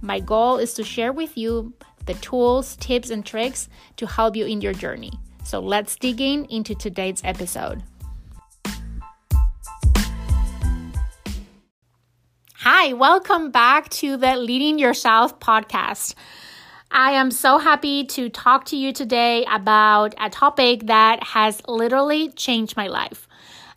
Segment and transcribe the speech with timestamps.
[0.00, 1.74] My goal is to share with you
[2.06, 5.10] the tools, tips, and tricks to help you in your journey.
[5.44, 7.82] So let's dig in into today's episode.
[12.58, 16.14] Hi, welcome back to the Leading Yourself podcast.
[16.92, 22.30] I am so happy to talk to you today about a topic that has literally
[22.30, 23.26] changed my life.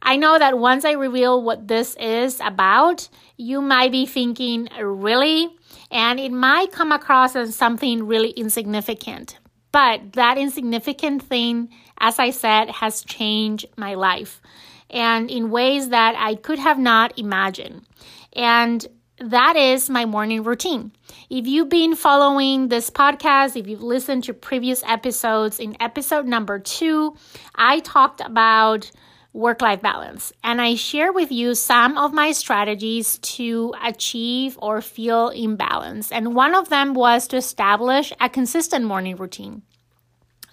[0.04, 5.50] I know that once I reveal what this is about, you might be thinking, really?
[5.92, 9.38] And it might come across as something really insignificant.
[9.72, 14.42] But that insignificant thing, as I said, has changed my life
[14.90, 17.86] and in ways that I could have not imagined.
[18.34, 18.86] And
[19.20, 20.92] that is my morning routine.
[21.30, 26.60] If you've been following this podcast, if you've listened to previous episodes, in episode number
[26.60, 27.16] two,
[27.56, 28.92] I talked about
[29.34, 30.34] work life balance.
[30.44, 36.12] And I share with you some of my strategies to achieve or feel in balance.
[36.12, 39.62] And one of them was to establish a consistent morning routine.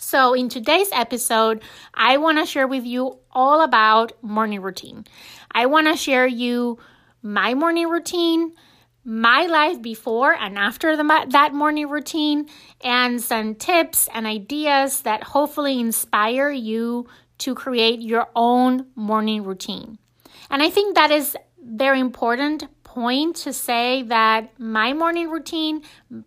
[0.01, 1.61] So, in today's episode,
[1.93, 5.05] I want to share with you all about morning routine.
[5.51, 6.79] I want to share you
[7.21, 8.53] my morning routine,
[9.05, 12.49] my life before and after the, that morning routine,
[12.81, 19.99] and some tips and ideas that hopefully inspire you to create your own morning routine.
[20.51, 25.83] And I think that is very important point to say that my morning routine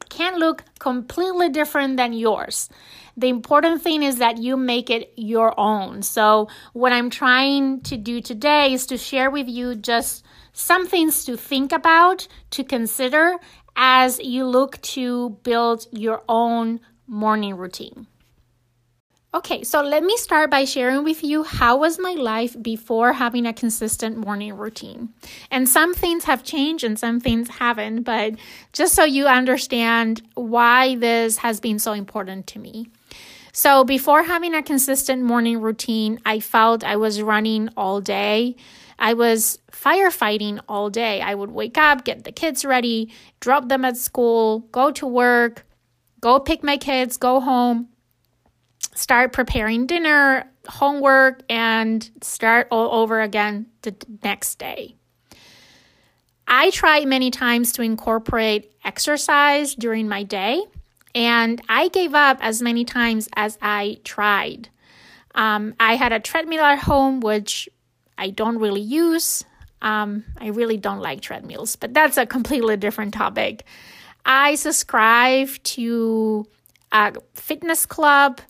[0.10, 2.70] can look completely different than yours.
[3.18, 6.02] The important thing is that you make it your own.
[6.04, 11.26] So, what I'm trying to do today is to share with you just some things
[11.26, 13.38] to think about, to consider
[13.76, 18.08] as you look to build your own morning routine.
[19.34, 23.46] Okay, so let me start by sharing with you how was my life before having
[23.46, 25.14] a consistent morning routine.
[25.50, 28.34] And some things have changed and some things haven't, but
[28.74, 32.90] just so you understand why this has been so important to me.
[33.54, 38.58] So, before having a consistent morning routine, I felt I was running all day.
[39.00, 41.22] I was firefighting all day.
[41.22, 43.10] I would wake up, get the kids ready,
[43.40, 45.66] drop them at school, go to work,
[46.20, 47.88] go pick my kids, go home,
[48.96, 54.96] start preparing dinner, homework, and start all over again the next day.
[56.48, 60.64] I tried many times to incorporate exercise during my day,
[61.16, 64.70] and I gave up as many times as I tried.
[65.34, 67.70] Um, I had a treadmill at home, which
[68.18, 69.46] I don't really use.
[69.82, 73.66] Um, I really don't like treadmills, but that's a completely different topic.
[74.26, 76.46] I subscribe to
[76.92, 78.42] a fitness club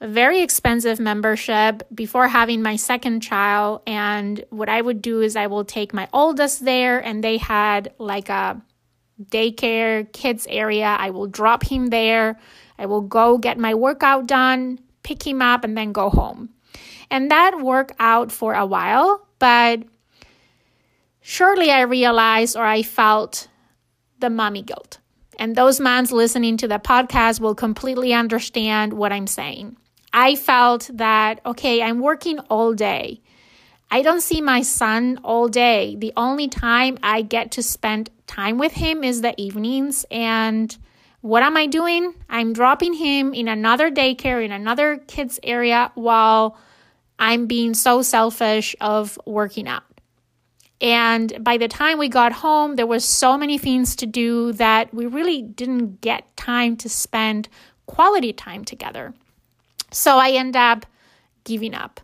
[0.00, 3.82] a very expensive membership before having my second child.
[3.86, 7.92] And what I would do is I will take my oldest there, and they had
[7.98, 8.60] like a
[9.22, 10.96] daycare kids area.
[10.98, 12.38] I will drop him there.
[12.78, 16.48] I will go get my workout done, pick him up, and then go home.
[17.10, 19.82] And that worked out for a while, but
[21.20, 23.48] shortly I realized or I felt
[24.20, 24.98] the mommy guilt.
[25.38, 29.76] And those moms listening to the podcast will completely understand what I'm saying.
[30.12, 33.20] I felt that, okay, I'm working all day.
[33.90, 35.96] I don't see my son all day.
[35.96, 40.04] The only time I get to spend time with him is the evenings.
[40.10, 40.76] And
[41.20, 42.14] what am I doing?
[42.28, 46.56] I'm dropping him in another daycare, in another kids' area while
[47.18, 49.84] I'm being so selfish of working out.
[50.80, 54.94] And by the time we got home, there was so many things to do that
[54.94, 57.48] we really didn't get time to spend
[57.86, 59.12] quality time together.
[59.92, 60.86] So I end up
[61.44, 62.00] giving up.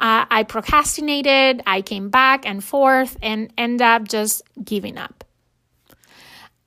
[0.00, 5.24] Uh, I procrastinated, I came back and forth and end up just giving up.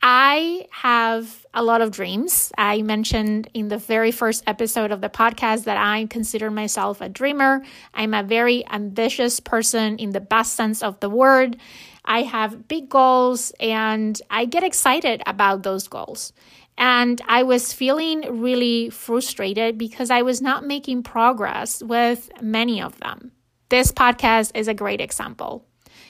[0.04, 2.52] I have a lot of dreams.
[2.58, 7.08] I mentioned in the very first episode of the podcast that I consider myself a
[7.10, 7.64] dreamer.
[7.94, 11.58] I'm a very ambitious person in the best sense of the word.
[12.04, 16.34] I have big goals and I get excited about those goals.
[16.82, 23.00] And I was feeling really frustrated because I was not making progress with many of
[23.00, 23.32] them.
[23.70, 25.64] This podcast is a great example.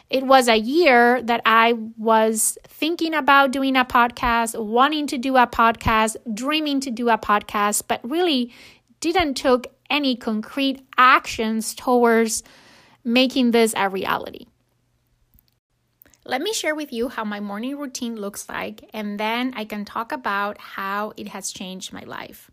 [0.10, 5.36] It was a year that I was thinking about doing a podcast, wanting to do
[5.36, 8.54] a podcast, dreaming to do a podcast, but really
[9.02, 12.44] didn't took any concrete actions towards
[13.04, 14.46] making this a reality.
[16.24, 19.86] Let me share with you how my morning routine looks like, and then I can
[19.86, 22.52] talk about how it has changed my life.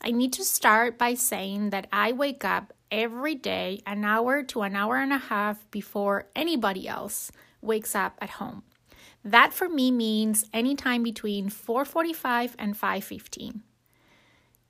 [0.00, 4.62] I need to start by saying that I wake up every day an hour to
[4.62, 7.30] an hour and a half before anybody else
[7.60, 8.62] wakes up at home.
[9.24, 13.62] That for me means anytime between 4:45 and 5:15.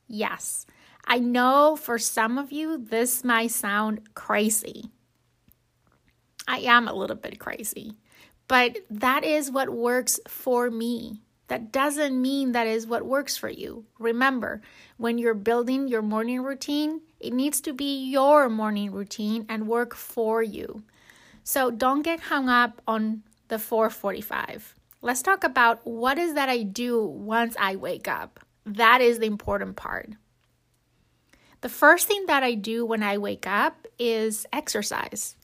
[0.08, 0.66] Yes,
[1.04, 4.90] I know for some of you this might sound crazy.
[6.46, 7.96] I am a little bit crazy,
[8.48, 11.22] but that is what works for me.
[11.48, 13.84] That doesn't mean that is what works for you.
[13.98, 14.60] Remember,
[14.96, 19.94] when you're building your morning routine, it needs to be your morning routine and work
[19.94, 20.82] for you.
[21.44, 24.75] So don't get hung up on the 445.
[25.02, 28.40] Let's talk about what is that I do once I wake up.
[28.64, 30.10] That is the important part.
[31.60, 35.37] The first thing that I do when I wake up is exercise.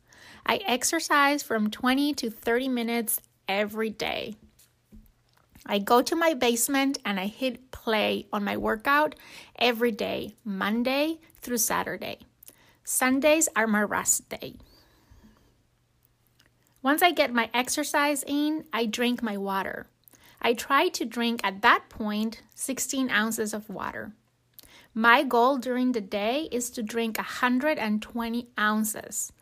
[0.46, 4.36] I exercise from 20 to 30 minutes every day.
[5.64, 9.14] I go to my basement and I hit play on my workout
[9.58, 12.18] every day, Monday through Saturday.
[12.84, 14.56] Sundays are my rest day.
[16.82, 19.86] Once I get my exercise in, I drink my water.
[20.40, 24.12] I try to drink at that point 16 ounces of water.
[24.92, 29.32] My goal during the day is to drink 120 ounces.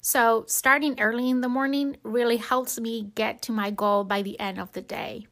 [0.00, 4.38] So, starting early in the morning really helps me get to my goal by the
[4.38, 5.26] end of the day.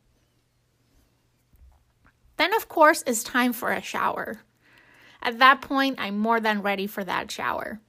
[2.37, 4.41] Then, of course, it's time for a shower.
[5.23, 7.81] At that point, I'm more than ready for that shower.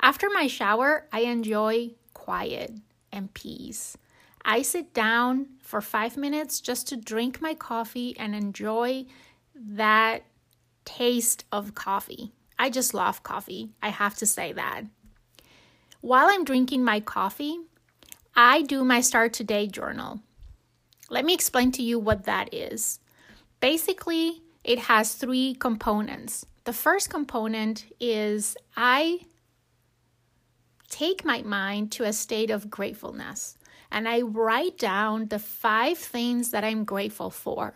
[0.00, 2.72] After my shower, I enjoy quiet
[3.12, 3.96] and peace.
[4.44, 9.06] I sit down for five minutes just to drink my coffee and enjoy
[9.54, 10.22] that
[10.84, 12.32] taste of coffee.
[12.58, 13.70] I just love coffee.
[13.82, 14.84] I have to say that.
[16.00, 17.58] While I'm drinking my coffee,
[18.36, 20.20] I do my Start Today journal.
[21.10, 23.00] Let me explain to you what that is.
[23.58, 26.46] Basically, it has three components.
[26.62, 29.22] The first component is I
[30.88, 33.58] take my mind to a state of gratefulness
[33.90, 37.74] and I write down the five things that I'm grateful for.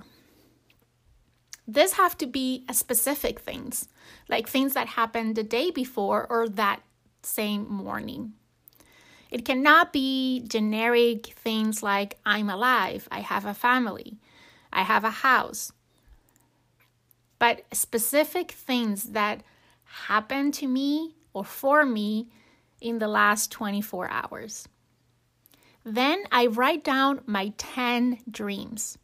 [1.67, 3.89] This have to be specific things,
[4.29, 6.83] like things that happened the day before or that
[7.23, 8.35] same morning.
[9.31, 14.19] It cannot be generic things like I'm alive, I have a family,
[14.73, 15.73] I have a house.
[17.39, 19.43] But specific things that
[19.85, 22.29] happened to me or for me
[22.81, 24.69] in the last 24 hours.
[25.85, 28.99] Then I write down my 10 dreams.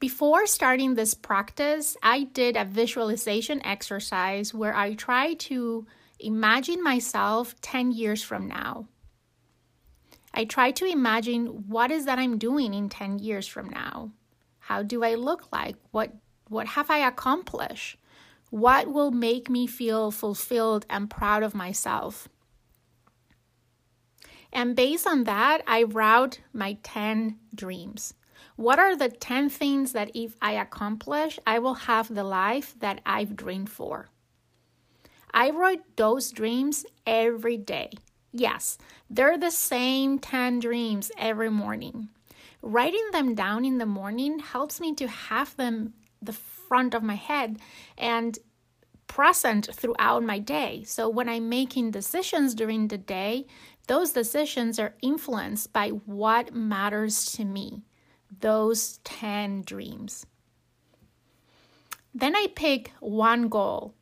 [0.00, 5.86] Before starting this practice, I did a visualization exercise where I try to
[6.18, 8.86] imagine myself 10 years from now.
[10.34, 14.12] I try to imagine what is that I'm doing in 10 years from now.
[14.58, 15.76] How do I look like?
[15.90, 16.12] What
[16.48, 17.98] what have I accomplished?
[18.50, 22.28] What will make me feel fulfilled and proud of myself?
[24.52, 28.14] And based on that, I wrote my 10 dreams.
[28.56, 33.00] What are the 10 things that if I accomplish, I will have the life that
[33.04, 34.08] I've dreamed for?
[35.32, 37.90] I write those dreams every day.
[38.32, 42.08] Yes, they're the same 10 dreams every morning.
[42.60, 47.14] Writing them down in the morning helps me to have them the front of my
[47.14, 47.58] head
[47.96, 48.38] and
[49.06, 50.82] present throughout my day.
[50.84, 53.46] So when I'm making decisions during the day,
[53.86, 57.82] those decisions are influenced by what matters to me,
[58.40, 60.26] those 10 dreams.
[62.14, 63.94] Then I pick one goal.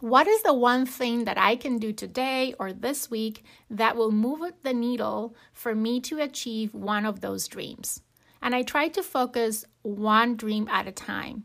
[0.00, 4.10] What is the one thing that I can do today or this week that will
[4.10, 8.00] move the needle for me to achieve one of those dreams?
[8.40, 11.44] And I try to focus one dream at a time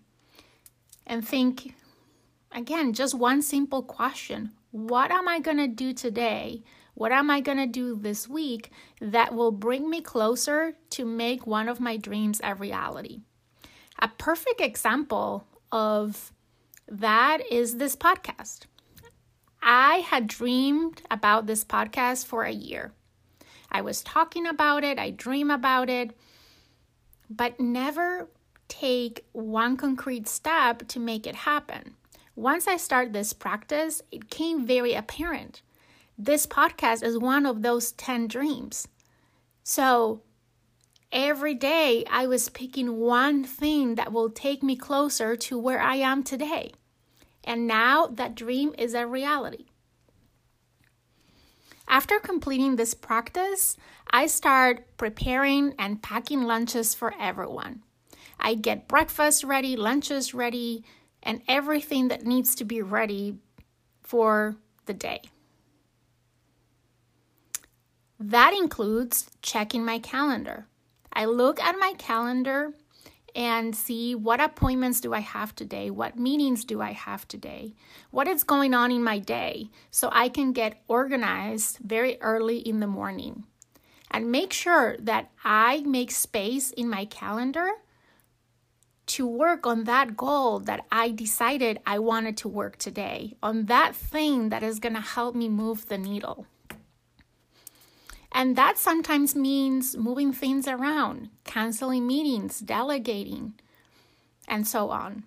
[1.05, 1.75] and think
[2.53, 6.63] again, just one simple question What am I going to do today?
[6.93, 8.71] What am I going to do this week
[9.01, 13.19] that will bring me closer to make one of my dreams a reality?
[14.00, 16.31] A perfect example of
[16.88, 18.65] that is this podcast.
[19.62, 22.94] I had dreamed about this podcast for a year.
[23.72, 26.15] I was talking about it, I dream about it,
[27.30, 28.30] but never
[28.68, 31.96] take one concrete step to make it happen.
[32.36, 35.62] Once I started this practice, it came very apparent
[36.18, 38.88] This podcast is one of those 10 dreams.
[39.63, 40.22] So
[41.15, 45.95] every day I was picking one thing that will take me closer to where I
[45.95, 46.74] am today.
[47.45, 49.67] And now that dream is a reality.
[51.88, 53.77] After completing this practice,
[54.12, 57.84] I start preparing and packing lunches for everyone.
[58.38, 60.84] I get breakfast ready, lunches ready,
[61.24, 63.38] and everything that needs to be ready
[64.01, 65.22] for the day.
[68.19, 70.67] That includes checking my calendar.
[71.15, 72.74] I look at my calendar
[73.36, 77.74] and see what appointments do I have today, what meetings do I have today,
[78.12, 82.79] what is going on in my day, so I can get organized very early in
[82.79, 83.43] the morning.
[84.10, 87.72] And make sure that I make space in my calendar
[89.07, 93.95] to work on that goal that I decided I wanted to work today, on that
[93.95, 96.48] thing that is going to help me move the needle.
[98.36, 103.54] And that sometimes means moving things around, canceling meetings, delegating,
[104.46, 105.24] and so on.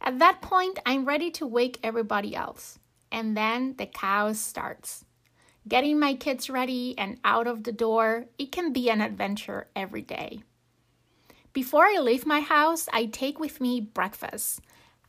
[0.00, 2.78] At that point, I'm ready to wake everybody else.
[3.10, 5.04] And then the chaos starts.
[5.66, 10.02] Getting my kids ready and out of the door, it can be an adventure every
[10.02, 10.44] day.
[11.52, 14.60] Before I leave my house, I take with me breakfast.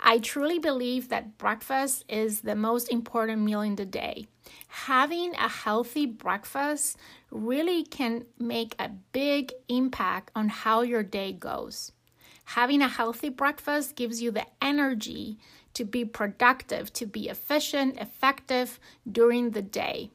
[0.06, 4.28] I truly believe that breakfast is the most important meal in the day.
[4.68, 6.98] Having a healthy breakfast
[7.32, 11.94] really can make a big impact on how your day goes.
[12.44, 15.38] Having a healthy breakfast gives you the energy
[15.74, 20.12] to be productive, to be efficient, effective during the day.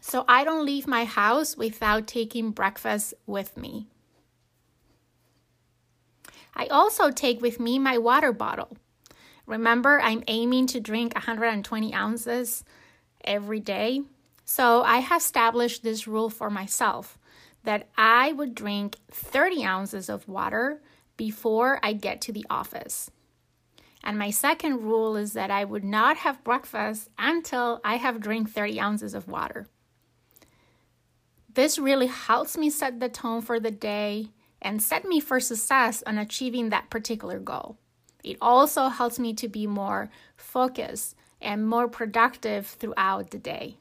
[0.00, 3.86] So I don't leave my house without taking breakfast with me.
[6.54, 8.76] I also take with me my water bottle.
[9.46, 12.64] Remember, I'm aiming to drink 120 ounces
[13.24, 14.02] every day.
[14.44, 17.18] So I have established this rule for myself
[17.64, 20.80] that I would drink 30 ounces of water
[21.16, 23.10] before I get to the office.
[24.02, 28.50] And my second rule is that I would not have breakfast until I have drank
[28.50, 29.68] 30 ounces of water.
[31.52, 34.30] This really helps me set the tone for the day
[34.62, 37.78] and set me for success on achieving that particular goal.
[38.22, 43.76] It also helps me to be more focused and more productive throughout the day.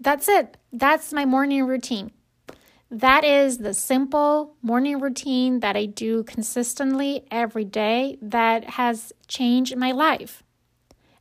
[0.00, 0.56] That's it.
[0.72, 2.10] That's my morning routine.
[2.90, 9.76] That is the simple morning routine that I do consistently every day that has changed
[9.76, 10.42] my life.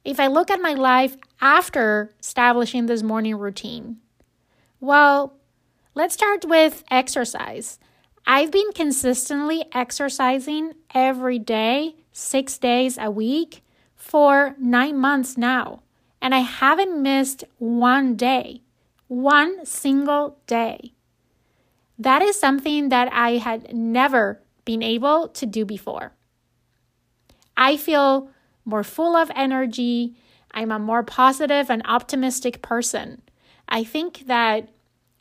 [0.04, 3.98] If I look at my life after establishing this morning routine,
[4.80, 5.35] well,
[5.98, 7.80] Let's start with exercise.
[8.28, 13.64] I've been consistently exercising every day, six days a week,
[13.96, 15.84] for nine months now.
[16.22, 18.62] And I haven't missed one day,
[19.08, 20.92] one single day.
[21.98, 26.12] That is something that I had never been able to do before.
[27.56, 28.30] I feel
[28.66, 30.18] more full of energy.
[30.52, 33.22] I'm a more positive and optimistic person.
[33.70, 34.75] I think that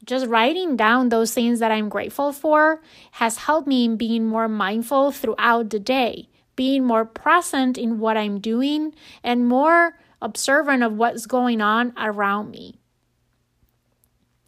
[0.05, 2.83] just writing down those things that I'm grateful for
[3.13, 8.17] has helped me in being more mindful throughout the day, being more present in what
[8.17, 12.81] I'm doing, and more observant of what's going on around me.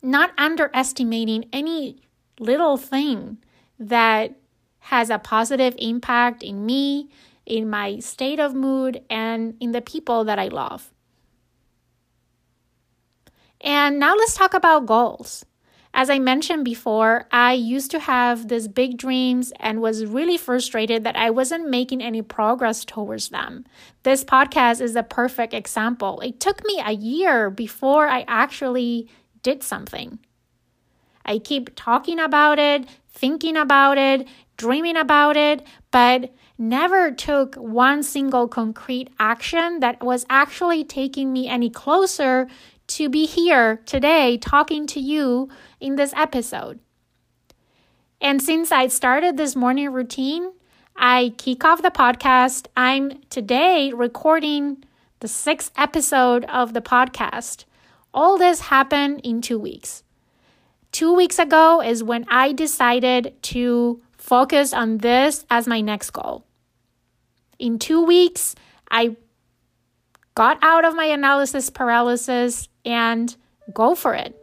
[0.03, 2.01] Not underestimating any
[2.39, 3.39] little thing
[3.79, 4.37] that
[4.79, 7.09] has a positive impact in me,
[7.45, 10.93] in my state of mood, and in the people that I love.
[13.61, 15.45] And now let's talk about goals.
[15.99, 21.05] As I mentioned before, I used to have these big dreams and was really frustrated
[21.05, 23.65] that I wasn't making any progress towards them.
[24.03, 26.21] This podcast is a perfect example.
[26.21, 29.09] It took me a year before I actually
[29.43, 30.19] did something.
[31.25, 38.03] I keep talking about it, thinking about it, dreaming about it, but never took one
[38.03, 42.49] single concrete action that was actually taking me any closer
[42.89, 45.49] to be here today talking to you
[45.81, 46.81] in this episode.
[48.21, 50.53] And since I started this morning routine,
[50.97, 52.67] I kick off the podcast.
[52.77, 54.85] I'm today recording
[55.21, 57.65] the sixth episode of the podcast.
[58.15, 60.03] All this happened in two weeks.
[60.93, 66.47] Two weeks ago is when I decided to focus on this as my next goal.
[67.59, 68.55] In two weeks,
[68.91, 69.17] I
[70.37, 73.35] got out of my analysis paralysis and
[73.75, 74.37] go for it.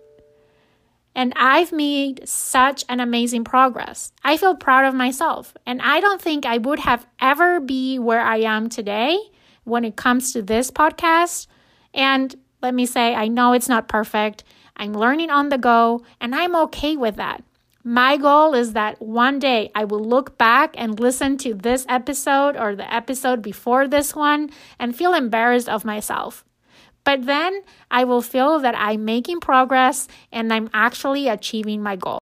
[1.15, 4.11] And I've made such an amazing progress.
[4.23, 5.55] I feel proud of myself.
[5.65, 9.19] And I don't think I would have ever be where I am today
[9.63, 11.45] when it comes to this podcast.
[11.93, 14.43] And let me say, I know it's not perfect.
[14.75, 17.43] I'm learning on the go, and I'm okay with that.
[17.85, 22.55] My goal is that one day I will look back and listen to this episode
[22.55, 26.45] or the episode before this one and feel embarrassed of myself.
[27.03, 27.61] But then
[27.91, 32.19] I will feel that I'm making progress and I'm actually achieving my goal.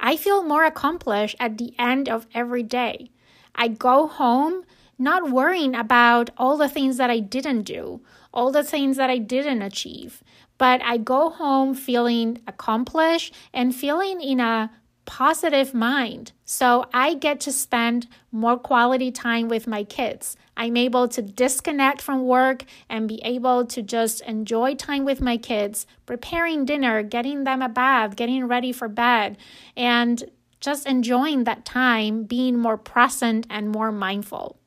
[0.00, 3.10] I feel more accomplished at the end of every day.
[3.54, 4.64] I go home
[4.98, 8.00] not worrying about all the things that I didn't do,
[8.32, 10.22] all the things that I didn't achieve
[10.62, 14.70] but I go home feeling accomplished and feeling in a
[15.04, 16.30] positive mind.
[16.44, 20.36] So I get to spend more quality time with my kids.
[20.56, 25.36] I'm able to disconnect from work and be able to just enjoy time with my
[25.36, 29.38] kids, preparing dinner, getting them a bath, getting ready for bed,
[29.76, 30.22] and
[30.60, 34.61] just enjoying that time, being more present and more mindful.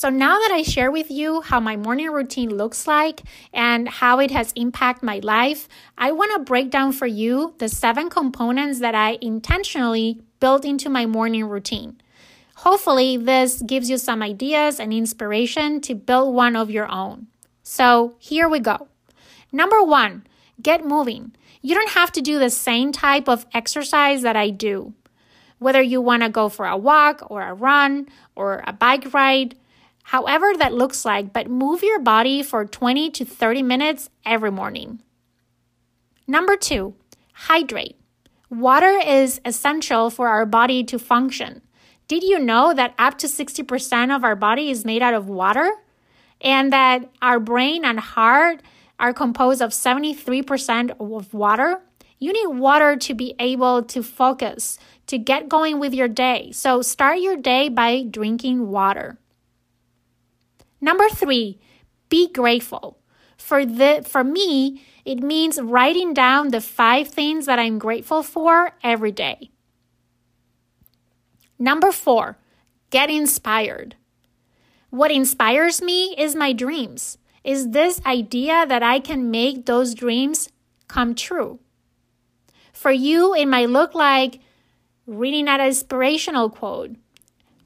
[0.00, 3.20] So now that I share with you how my morning routine looks like
[3.52, 7.68] and how it has impacted my life, I want to break down for you the
[7.68, 12.00] seven components that I intentionally built into my morning routine.
[12.64, 17.26] Hopefully, this gives you some ideas and inspiration to build one of your own.
[17.62, 18.88] So here we go.
[19.52, 20.26] Number one,
[20.62, 21.36] get moving.
[21.60, 24.94] You don't have to do the same type of exercise that I do.
[25.58, 29.56] Whether you want to go for a walk or a run or a bike ride,
[30.10, 35.00] however that looks like, but move your body for 20 to 30 minutes every morning.
[36.26, 36.94] Number two,
[37.32, 37.96] hydrate.
[38.50, 41.62] Water is essential for our body to function.
[42.08, 45.70] Did you know that up to 60% of our body is made out of water?
[46.40, 48.62] And that our brain and heart
[48.98, 51.82] are composed of 73% of water?
[52.18, 54.76] You need water to be able to focus,
[55.06, 56.50] to get going with your day.
[56.50, 59.19] So start your day by drinking water.
[60.80, 61.60] Number three,
[62.08, 62.98] be grateful.
[63.36, 68.72] For the for me, it means writing down the five things that I'm grateful for
[68.82, 69.50] every day.
[71.58, 72.38] Number four,
[72.90, 73.96] get inspired.
[74.90, 77.18] What inspires me is my dreams.
[77.44, 80.50] Is this idea that I can make those dreams
[80.88, 81.60] come true?
[82.72, 84.40] For you, it might look like
[85.06, 86.96] reading an inspirational quote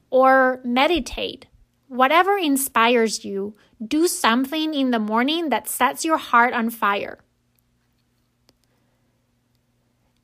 [0.09, 1.47] or meditate
[1.95, 3.55] Whatever inspires you,
[3.85, 7.19] do something in the morning that sets your heart on fire.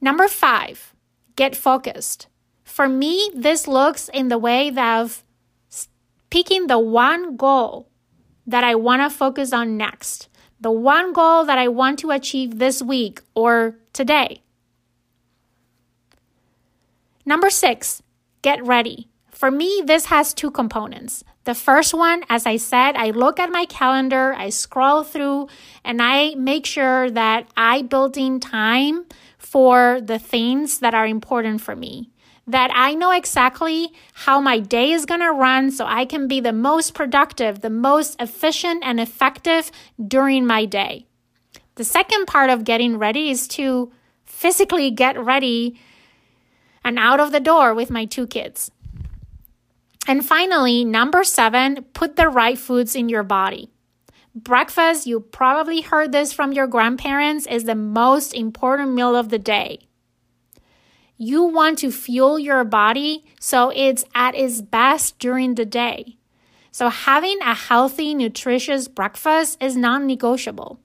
[0.01, 0.93] Number five,
[1.35, 2.27] get focused.
[2.63, 5.23] For me, this looks in the way of
[6.29, 7.89] picking the one goal
[8.47, 10.27] that I want to focus on next,
[10.59, 14.41] the one goal that I want to achieve this week or today.
[17.25, 18.01] Number six,
[18.41, 19.07] get ready.
[19.29, 21.23] For me, this has two components.
[21.43, 25.47] The first one, as I said, I look at my calendar, I scroll through,
[25.83, 29.05] and I make sure that I build in time
[29.39, 32.11] for the things that are important for me.
[32.45, 36.39] That I know exactly how my day is going to run so I can be
[36.39, 41.07] the most productive, the most efficient and effective during my day.
[41.75, 43.91] The second part of getting ready is to
[44.25, 45.79] physically get ready
[46.83, 48.71] and out of the door with my two kids.
[50.07, 53.69] And finally, number seven, put the right foods in your body.
[54.33, 59.39] Breakfast, you probably heard this from your grandparents, is the most important meal of the
[59.39, 59.79] day.
[61.17, 66.17] You want to fuel your body so it's at its best during the day.
[66.71, 70.79] So, having a healthy, nutritious breakfast is non negotiable.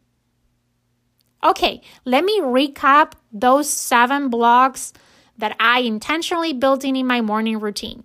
[1.44, 4.92] Okay, let me recap those seven blocks
[5.38, 8.02] that I intentionally built in in my morning routine.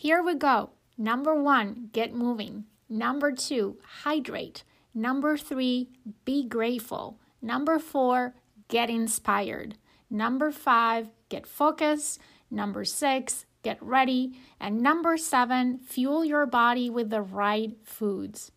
[0.00, 0.70] Here we go.
[0.96, 2.64] Number one, get moving.
[2.88, 4.64] Number two, hydrate.
[4.94, 5.90] Number three,
[6.24, 7.20] be grateful.
[7.42, 8.34] Number four,
[8.68, 9.74] get inspired.
[10.08, 12.18] Number five, get focused.
[12.50, 14.32] Number six, get ready.
[14.58, 18.52] And number seven, fuel your body with the right foods.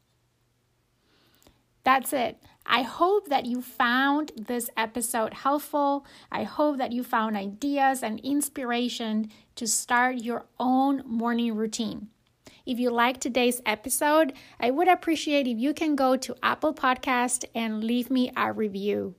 [1.83, 2.37] That's it.
[2.65, 6.05] I hope that you found this episode helpful.
[6.31, 12.07] I hope that you found ideas and inspiration to start your own morning routine.
[12.65, 17.43] If you like today's episode, I would appreciate if you can go to Apple Podcast
[17.53, 19.15] and leave me a review.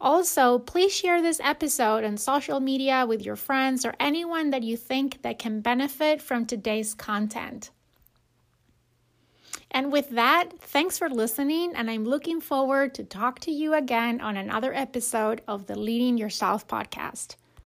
[0.00, 4.76] Also, please share this episode on social media with your friends or anyone that you
[4.76, 7.70] think that can benefit from today's content.
[9.74, 14.20] And with that, thanks for listening, and I'm looking forward to talk to you again
[14.20, 17.34] on another episode of the Leading Yourself podcast.